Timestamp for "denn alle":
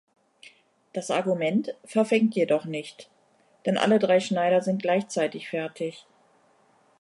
3.67-3.99